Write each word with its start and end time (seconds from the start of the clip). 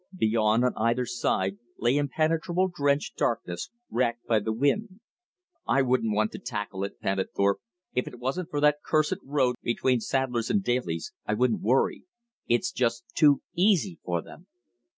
Beyond, 0.17 0.65
on 0.65 0.73
either 0.77 1.05
side, 1.05 1.59
lay 1.77 1.95
impenetrable 1.95 2.69
drenched 2.69 3.17
darkness, 3.17 3.69
racked 3.91 4.25
by 4.25 4.39
the 4.39 4.51
wind. 4.51 4.99
"I 5.67 5.83
wouldn't 5.83 6.15
want 6.15 6.31
to 6.31 6.39
tackle 6.39 6.83
it," 6.83 6.99
panted 6.99 7.27
Thorpe. 7.35 7.59
"If 7.93 8.07
it 8.07 8.17
wasn't 8.17 8.49
for 8.49 8.59
that 8.61 8.77
cursed 8.83 9.11
tote 9.11 9.19
road 9.23 9.55
between 9.61 9.99
Sadler's 9.99 10.49
and 10.49 10.63
Daly's, 10.63 11.13
I 11.27 11.35
wouldn't 11.35 11.61
worry. 11.61 12.05
It's 12.47 12.71
just 12.71 13.13
too 13.13 13.43
EASY 13.53 13.99
for 14.03 14.23
them." 14.23 14.47